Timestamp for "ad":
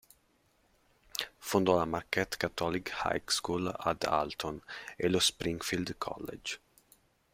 3.77-4.01